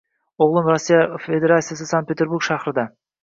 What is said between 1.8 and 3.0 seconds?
Sankt- Peterburg shahrida